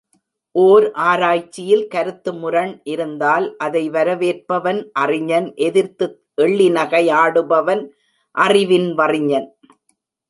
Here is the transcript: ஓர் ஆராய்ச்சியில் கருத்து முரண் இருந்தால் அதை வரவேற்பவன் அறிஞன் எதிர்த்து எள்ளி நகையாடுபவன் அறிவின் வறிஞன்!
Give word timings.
ஓர் 0.55 0.85
ஆராய்ச்சியில் 1.01 1.83
கருத்து 1.87 2.31
முரண் 2.33 2.73
இருந்தால் 2.85 3.45
அதை 3.57 3.83
வரவேற்பவன் 3.89 4.81
அறிஞன் 5.03 5.49
எதிர்த்து 5.67 6.07
எள்ளி 6.37 6.69
நகையாடுபவன் 6.71 7.83
அறிவின் 8.35 8.89
வறிஞன்! 8.93 9.49